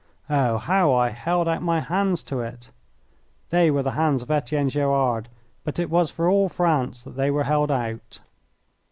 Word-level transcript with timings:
Oh, 0.31 0.57
how 0.57 0.95
I 0.95 1.09
held 1.09 1.47
out 1.47 1.61
my 1.61 1.79
hands 1.79 2.23
to 2.23 2.39
it! 2.39 2.71
they 3.51 3.69
were 3.69 3.83
the 3.83 3.91
hands 3.91 4.23
of 4.23 4.31
Etienne 4.31 4.67
Gerard, 4.69 5.29
but 5.63 5.77
it 5.77 5.91
was 5.91 6.09
for 6.09 6.27
all 6.27 6.49
France 6.49 7.03
that 7.03 7.15
they 7.15 7.29
were 7.29 7.43
held 7.43 7.69
out. 7.69 8.17